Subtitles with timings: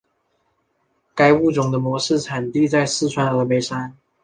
[1.13, 3.95] 该物种的模式产地在四川峨眉山。